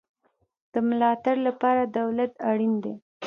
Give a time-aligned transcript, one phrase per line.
[0.73, 2.93] د ملاتړ لپاره دولت اړین دی